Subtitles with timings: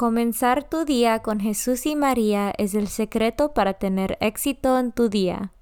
[0.00, 5.10] Comenzar tu día con Jesús y María es el secreto para tener éxito en tu
[5.10, 5.52] día.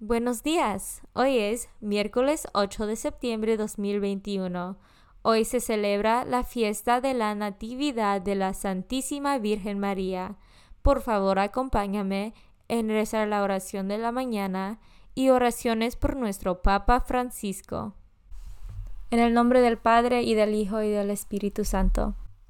[0.00, 1.02] Buenos días.
[1.12, 4.76] Hoy es miércoles 8 de septiembre de 2021.
[5.22, 10.34] Hoy se celebra la fiesta de la Natividad de la Santísima Virgen María.
[10.82, 12.34] Por favor, acompáñame
[12.66, 14.80] en rezar la oración de la mañana
[15.14, 17.94] y oraciones por nuestro Papa Francisco.
[19.12, 22.16] En el nombre del Padre y del Hijo y del Espíritu Santo.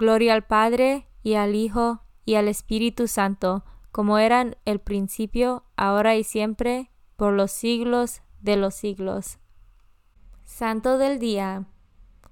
[0.00, 6.16] Gloria al Padre, y al Hijo, y al Espíritu Santo, como eran el principio, ahora
[6.16, 9.38] y siempre, por los siglos de los siglos.
[10.46, 11.66] Santo del Día.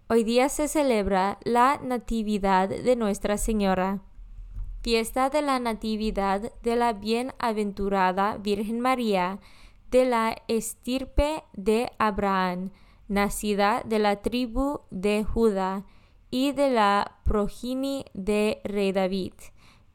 [0.08, 4.00] Hoy día se celebra la Natividad de Nuestra Señora.
[4.80, 9.40] Fiesta de la Natividad de la Bienaventurada Virgen María,
[9.90, 12.70] de la estirpe de Abraham,
[13.08, 15.84] nacida de la tribu de Judá
[16.30, 19.34] y de la progenie de rey David,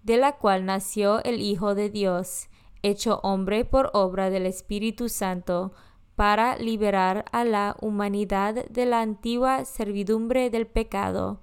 [0.03, 2.49] de la cual nació el Hijo de Dios,
[2.81, 5.73] hecho hombre por obra del Espíritu Santo,
[6.15, 11.41] para liberar a la humanidad de la antigua servidumbre del pecado.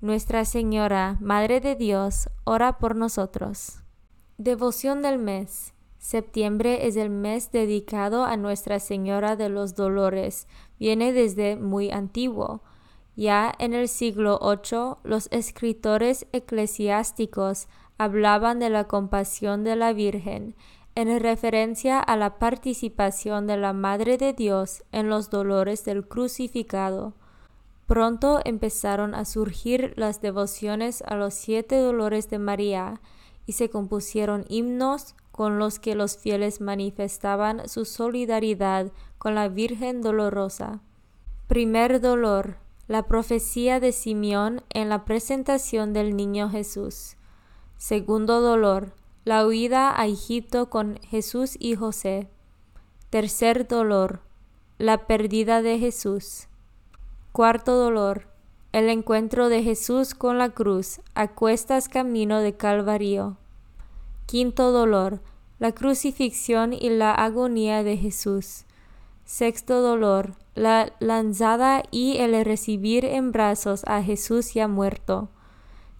[0.00, 3.82] Nuestra Señora, Madre de Dios, ora por nosotros.
[4.38, 5.74] Devoción del mes.
[5.98, 10.48] Septiembre es el mes dedicado a Nuestra Señora de los Dolores.
[10.78, 12.62] Viene desde muy antiguo.
[13.16, 20.54] Ya en el siglo VIII, los escritores eclesiásticos hablaban de la compasión de la Virgen,
[20.94, 27.14] en referencia a la participación de la Madre de Dios en los dolores del crucificado.
[27.86, 33.00] Pronto empezaron a surgir las devociones a los siete dolores de María
[33.46, 40.02] y se compusieron himnos con los que los fieles manifestaban su solidaridad con la Virgen
[40.02, 40.80] dolorosa.
[41.48, 42.58] Primer dolor
[42.90, 47.14] la profecía de Simeón en la presentación del niño Jesús.
[47.76, 52.26] Segundo dolor, la huida a Egipto con Jesús y José.
[53.08, 54.22] Tercer dolor,
[54.78, 56.48] la pérdida de Jesús.
[57.30, 58.26] Cuarto dolor,
[58.72, 63.36] el encuentro de Jesús con la cruz a cuestas camino de Calvario.
[64.26, 65.20] Quinto dolor,
[65.60, 68.64] la crucifixión y la agonía de Jesús.
[69.24, 75.28] Sexto dolor, la lanzada y el recibir en brazos a Jesús ya muerto.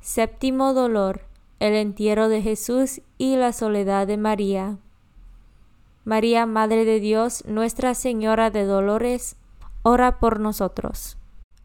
[0.01, 1.23] Séptimo dolor,
[1.61, 4.79] el entierro de Jesús y la soledad de María.
[6.05, 9.37] María, Madre de Dios, Nuestra Señora de Dolores,
[9.83, 11.19] ora por nosotros.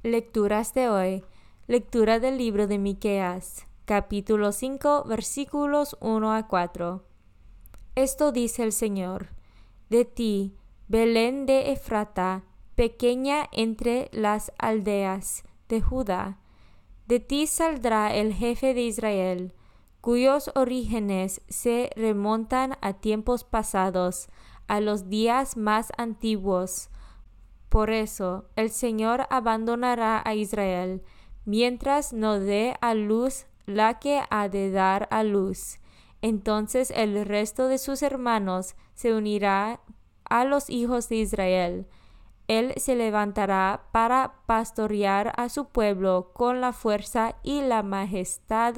[0.04, 1.24] Lecturas de hoy.
[1.68, 7.04] Lectura del libro de Miqueas, capítulo 5, versículos 1 a 4.
[7.96, 9.30] Esto dice el Señor:
[9.90, 10.54] De ti,
[10.88, 12.44] Belén de Efrata,
[12.76, 16.40] pequeña entre las aldeas de Judá,
[17.08, 19.54] De ti saldrá el jefe de Israel,
[20.02, 24.28] cuyos orígenes se remontan a tiempos pasados,
[24.68, 26.90] a los días más antiguos.
[27.70, 31.04] Por eso el Señor abandonará a Israel,
[31.46, 35.78] mientras no dé a luz la que ha de dar a luz.
[36.22, 39.80] Entonces el resto de sus hermanos se unirá
[40.24, 41.88] a los hijos de Israel.
[42.48, 48.76] Él se levantará para pastorear a su pueblo con la fuerza y la majestad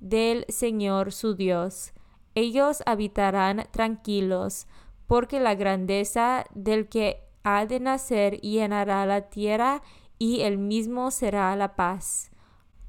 [0.00, 1.92] del Señor su Dios.
[2.34, 4.66] Ellos habitarán tranquilos,
[5.06, 9.82] porque la grandeza del que ha de nacer llenará la tierra
[10.18, 12.30] y el mismo será la paz.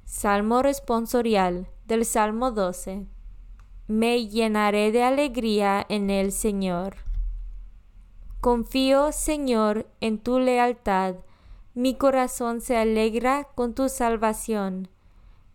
[0.04, 3.06] Salmo responsorial del Salmo 12.
[3.88, 7.07] Me llenaré de alegría en el Señor.
[8.42, 11.16] Confío, Señor, en tu lealtad.
[11.74, 14.90] Mi corazón se alegra con tu salvación.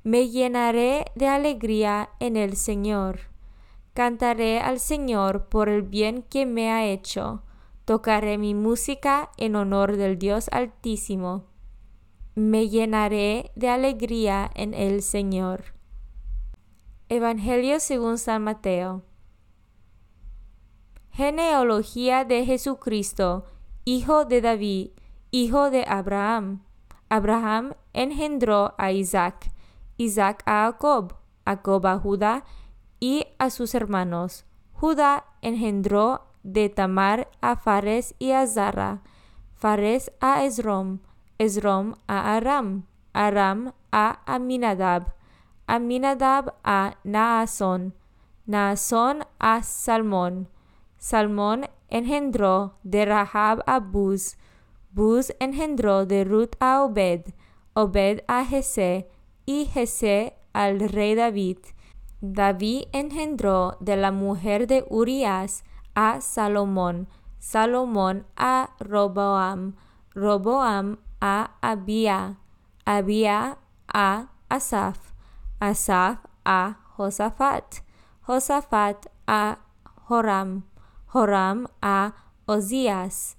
[0.03, 3.21] Me llenaré de alegría en el Señor.
[3.95, 7.43] Cantaré al Señor por el bien que me ha hecho.
[7.85, 11.45] Tocaré mi música en honor del Dios Altísimo.
[12.35, 15.75] Me llenaré de alegría en el Señor.
[17.09, 19.03] Evangelio según San Mateo.
[21.15, 23.45] Genealogía de Jesucristo,
[23.85, 24.93] hijo de David,
[25.31, 26.63] hijo de Abraham.
[27.11, 29.53] Abraham engendró a Isaac,
[29.99, 31.13] Isaac a Jacob,
[31.45, 32.45] Jacob a Judá
[32.99, 34.47] y a sus hermanos.
[34.73, 39.03] Judá engendró de Tamar a Fares y a Zara,
[39.55, 41.01] Fares a Esrom,
[41.37, 45.13] Esrom a Aram, Aram a Aminadab,
[45.67, 47.93] Aminadab a Naasón,
[48.47, 50.49] Naasón a Salmón,
[51.03, 54.37] Salmón engendró de Rahab a Buz,
[54.93, 57.35] Buz engendró de Ruth a Obed,
[57.75, 59.11] Obed a Jesé,
[59.45, 61.59] y Jesé al rey David.
[62.21, 65.65] David engendró de la mujer de Urias
[65.97, 67.09] a Salomón,
[67.41, 69.75] Salomón a Roboam,
[70.15, 72.39] Roboam a Abia,
[72.85, 73.59] Abia
[73.93, 75.13] a Asaf,
[75.59, 77.83] Asaf a Josafat,
[78.21, 79.59] Josafat a
[80.07, 80.63] Joram,
[81.13, 82.15] Joram a
[82.47, 83.37] Ozías,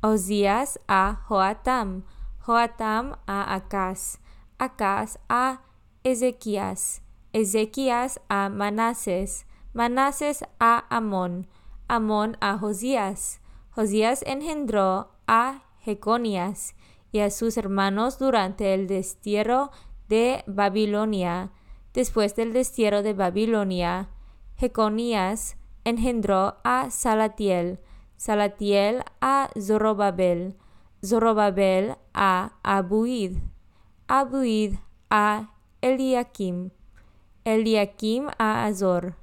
[0.00, 2.04] Ozías a Joatam,
[2.38, 4.20] Joatam a Acaz,
[4.58, 5.62] Acaz a
[6.04, 7.02] Ezequías,
[7.32, 11.48] Ezequías a Manases, Manases a Amón,
[11.88, 13.40] Amón a Josías,
[13.70, 16.76] Josías engendró a Jeconías
[17.10, 19.72] y a sus hermanos durante el destierro
[20.08, 21.50] de Babilonia.
[21.92, 24.10] Después del destierro de Babilonia,
[24.56, 25.57] Jeconías
[25.88, 27.78] engendró a Salatiel,
[28.16, 30.54] Salatiel a Zorobabel,
[31.02, 33.38] Zorobabel a Abuid,
[34.06, 35.48] Abuid a
[35.80, 36.70] Eliakim,
[37.44, 39.16] Eliakim a Azor,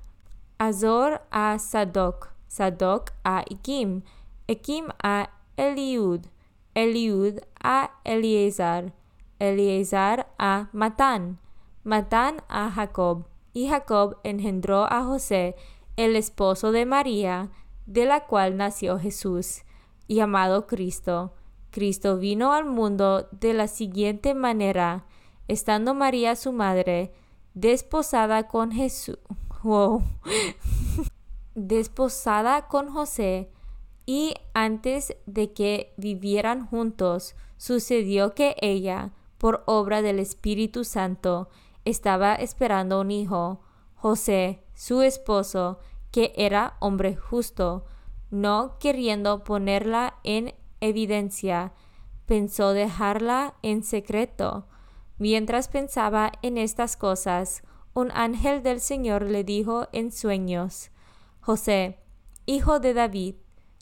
[0.57, 4.01] Azor a Sadoc, Sadoc a Ikim,
[4.47, 6.25] Ikim a Eliud,
[6.73, 8.91] Eliud a Eliezer,
[9.39, 11.37] Eliezer a Matán,
[11.83, 15.55] Matán a Jacob, y Jacob engendró a José,
[15.97, 17.51] el esposo de María,
[17.85, 19.63] de la cual nació Jesús,
[20.07, 21.33] llamado Cristo.
[21.71, 25.05] Cristo vino al mundo de la siguiente manera,
[25.47, 27.13] estando María su madre,
[27.53, 29.17] desposada con Jesús
[31.55, 33.49] desposada con José,
[34.05, 41.49] y antes de que vivieran juntos, sucedió que ella, por obra del Espíritu Santo,
[41.83, 43.61] estaba esperando un hijo.
[43.95, 45.79] José, su esposo,
[46.15, 47.83] que era hombre justo,
[48.31, 51.73] no queriendo ponerla en evidencia,
[52.25, 54.65] pensó dejarla en secreto.
[55.17, 60.89] Mientras pensaba en estas cosas, un ángel del Señor le dijo en sueños,
[61.41, 61.99] José,
[62.45, 63.35] hijo de David,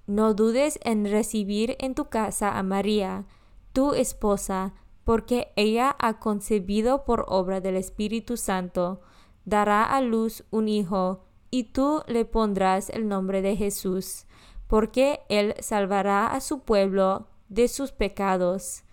[0.08, 3.28] no dudes en recibir en tu casa a María,
[3.74, 4.74] tu esposa,
[5.04, 9.02] porque ella ha concebido por obra del Espíritu Santo,
[9.46, 14.26] dará a luz un hijo, y tú le pondrás el nombre de Jesús,
[14.66, 18.86] porque él salvará a su pueblo de sus pecados.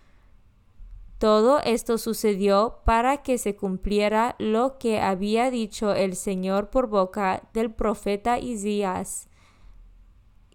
[1.17, 7.49] Todo esto sucedió para que se cumpliera lo que había dicho el Señor por boca
[7.55, 9.31] del profeta Isaías.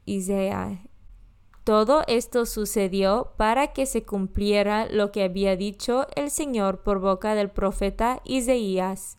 [0.05, 0.77] Isaías.
[1.63, 7.33] Todo esto sucedió para que se cumpliera lo que había dicho el Señor por boca
[7.33, 9.17] del profeta Isaías.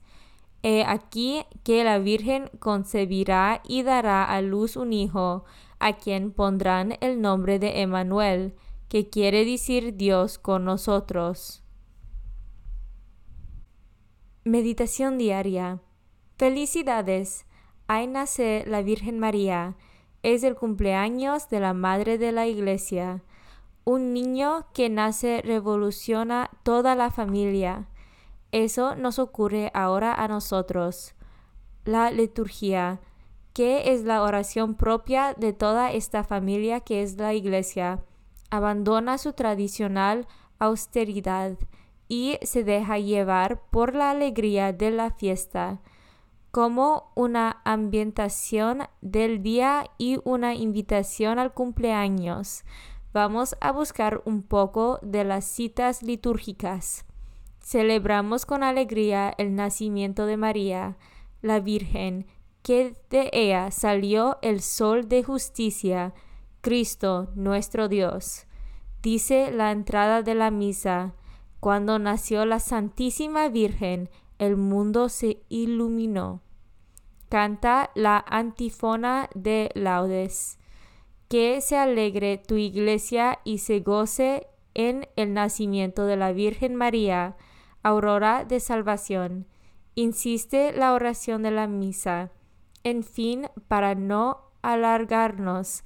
[0.69, 5.45] He aquí que la Virgen concebirá y dará a luz un hijo,
[5.79, 8.53] a quien pondrán el nombre de Emmanuel
[8.89, 11.63] que quiere decir Dios con nosotros.
[14.43, 15.83] Meditación diaria.
[16.37, 17.47] Felicidades.
[17.87, 19.77] Hay nace la Virgen María.
[20.25, 23.23] Es el cumpleaños de la Madre de la Iglesia.
[23.85, 27.89] Un niño que nace revoluciona toda la familia.
[28.57, 31.15] Eso nos ocurre ahora a nosotros.
[31.85, 33.01] La liturgia,
[33.53, 38.03] que es la oración propia de toda esta familia que es la Iglesia,
[38.49, 40.27] abandona su tradicional
[40.59, 41.59] austeridad
[42.09, 45.83] y se deja llevar por la alegría de la fiesta,
[46.51, 52.65] como una ambientación del día y una invitación al cumpleaños.
[53.13, 57.05] Vamos a buscar un poco de las citas litúrgicas.
[57.67, 60.97] Celebramos con alegría el nacimiento de María,
[61.43, 62.29] la Virgen,
[62.63, 66.15] que de ella salió el sol de justicia,
[66.61, 68.47] Cristo nuestro Dios.
[69.03, 71.15] Dice la entrada de la misa,
[71.59, 76.43] cuando nació la Santísima Virgen, el mundo se iluminó.
[77.29, 80.61] Canta la antífona de laudes.
[81.29, 87.37] Que se alegre tu iglesia y se goce en el nacimiento de la Virgen María,
[87.87, 89.47] aurora de salvación.
[89.95, 92.33] Insiste la oración de la misa.
[92.83, 95.85] En fin, para no alargarnos,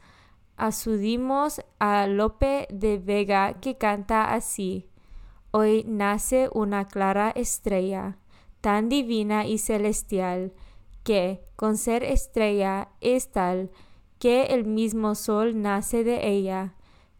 [0.56, 4.88] asudimos a Lope de Vega que canta así.
[5.50, 8.16] Hoy nace una clara estrella,
[8.62, 10.54] tan divina y celestial,
[11.04, 13.70] que, con ser estrella, es tal
[14.18, 16.72] que el mismo sol nace de ella.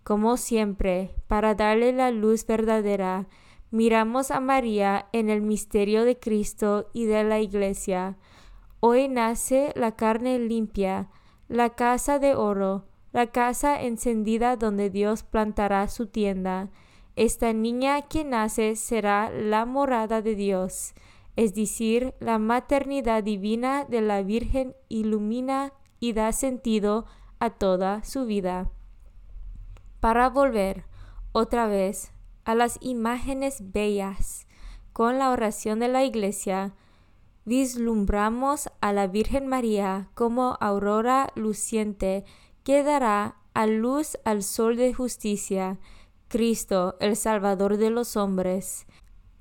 [0.05, 3.29] Como siempre, para darle la luz verdadera,
[3.71, 8.17] miramos a María en el misterio de Cristo y de la Iglesia.
[8.81, 11.09] Hoy nace la carne limpia,
[11.49, 16.71] la casa de oro, la casa encendida donde Dios plantará su tienda
[17.17, 20.95] esta niña que nace será la morada de Dios,
[21.37, 27.05] es decir, la maternidad divina de la Virgen ilumina y da sentido
[27.39, 28.71] a toda su vida.
[30.01, 30.85] Para volver
[31.33, 32.13] otra vez
[32.51, 34.49] a las imágenes bellas,
[34.93, 36.75] con la oración de la Iglesia,
[37.45, 42.25] vislumbramos a la Virgen María como aurora luciente
[42.65, 45.79] que dará a luz al sol de justicia
[46.27, 48.85] Cristo, el Salvador de los hombres.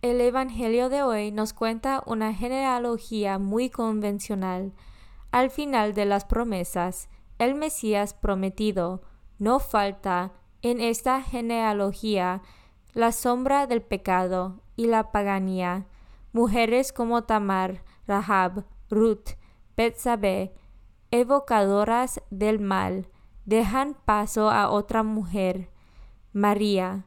[0.03, 4.71] El Evangelio de hoy nos cuenta una genealogía muy convencional.
[5.31, 9.01] Al final de las promesas, el Mesías prometido
[9.39, 12.43] no falta en esta genealogía
[12.93, 15.85] la sombra del pecado y la paganía.
[16.33, 19.31] Mujeres como Tamar, Rahab, Ruth,
[19.75, 20.53] Betsabé,
[21.11, 23.07] evocadoras del mal,
[23.45, 25.69] dejan paso a otra mujer
[26.33, 27.05] María,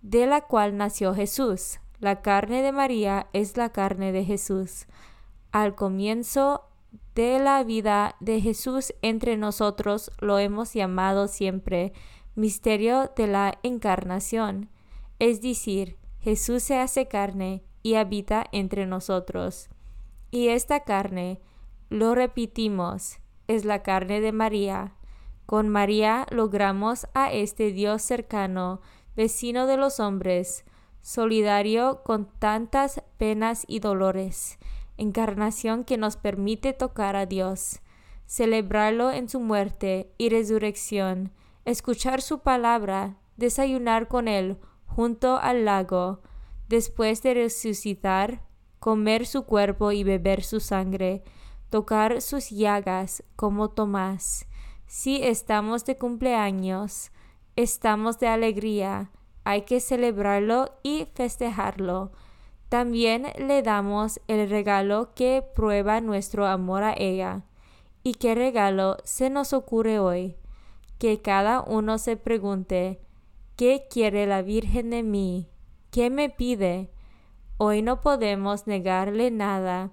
[0.00, 1.80] de la cual nació Jesús.
[2.00, 4.86] La carne de María es la carne de Jesús.
[5.52, 6.64] Al comienzo
[7.14, 11.92] de la vida de Jesús entre nosotros lo hemos llamado siempre
[12.34, 14.70] misterio de la encarnación,
[15.22, 19.68] es decir, Jesús se hace carne y habita entre nosotros.
[20.32, 21.40] Y esta carne,
[21.90, 24.96] lo repetimos, es la carne de María,
[25.46, 28.80] con María logramos a este Dios cercano,
[29.14, 30.64] vecino de los hombres,
[31.02, 34.58] solidario con tantas penas y dolores,
[34.96, 37.78] encarnación que nos permite tocar a Dios,
[38.26, 41.30] celebrarlo en su muerte y resurrección,
[41.64, 44.58] escuchar su palabra, desayunar con él
[44.94, 46.20] junto al lago,
[46.68, 48.42] después de resucitar,
[48.78, 51.22] comer su cuerpo y beber su sangre,
[51.70, 54.46] tocar sus llagas como Tomás,
[54.86, 57.12] si estamos de cumpleaños,
[57.56, 59.10] estamos de alegría,
[59.42, 62.12] hay que celebrarlo y festejarlo.
[62.68, 67.44] También le damos el regalo que prueba nuestro amor a ella.
[68.02, 70.36] ¿Y qué regalo se nos ocurre hoy?
[70.98, 73.00] Que cada uno se pregunte,
[73.62, 75.48] ¿qué quiere la Virgen de mí?
[75.92, 76.90] ¿Qué me pide?
[77.58, 79.92] Hoy no podemos negarle nada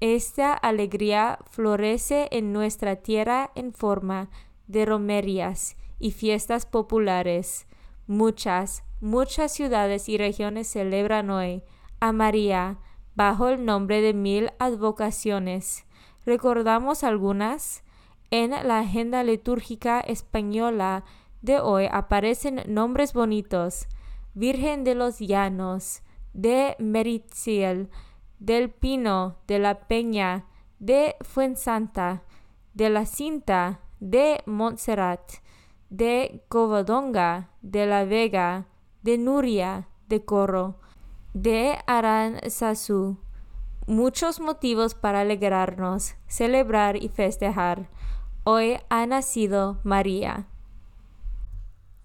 [0.00, 4.28] esta alegría florece en nuestra tierra en forma
[4.66, 7.68] de romerías y fiestas populares.
[8.08, 11.62] Muchas, muchas ciudades y regiones celebran hoy
[12.00, 12.80] a María
[13.14, 15.86] bajo el nombre de mil advocaciones.
[16.24, 17.84] ¿Recordamos algunas?
[18.32, 21.04] En la agenda litúrgica española
[21.42, 23.86] de hoy aparecen nombres bonitos.
[24.34, 26.02] Virgen de los Llanos,
[26.34, 27.88] de Meritziel,
[28.38, 30.46] del Pino, de la Peña,
[30.78, 32.22] de Fuensanta,
[32.74, 35.32] de la Cinta, de Montserrat,
[35.88, 38.66] de Covadonga, de la Vega,
[39.02, 40.80] de Nuria, de Corro,
[41.32, 43.18] de Aranzazú.
[43.86, 47.88] muchos motivos para alegrarnos, celebrar y festejar.
[48.42, 50.48] Hoy ha nacido María.